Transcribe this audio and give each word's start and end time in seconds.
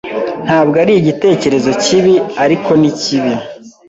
Ntabwo 0.45 0.75
ari 0.83 0.93
igitekerezo 0.95 1.69
kibi, 1.83 2.13
ariko 2.43 2.69
ni 2.81 2.91
kibi. 2.99 3.33